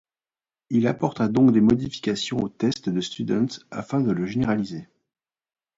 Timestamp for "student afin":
3.01-4.01